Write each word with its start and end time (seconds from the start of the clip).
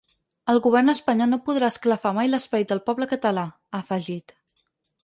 El 0.53 0.61
govern 0.67 0.93
espanyol 0.93 1.29
no 1.33 1.39
podrà 1.49 1.69
esclafar 1.75 2.15
mai 2.21 2.33
l’esperit 2.33 2.73
del 2.75 2.83
poble 2.89 3.13
català, 3.13 3.49
ha 3.75 3.85
afegit. 3.87 4.37